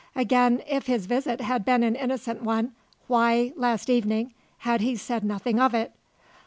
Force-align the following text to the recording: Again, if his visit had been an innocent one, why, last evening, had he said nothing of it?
Again, 0.15 0.63
if 0.67 0.87
his 0.87 1.05
visit 1.05 1.41
had 1.41 1.63
been 1.63 1.83
an 1.83 1.93
innocent 1.95 2.41
one, 2.41 2.71
why, 3.05 3.53
last 3.55 3.87
evening, 3.87 4.33
had 4.57 4.81
he 4.81 4.95
said 4.95 5.23
nothing 5.23 5.59
of 5.59 5.75
it? 5.75 5.91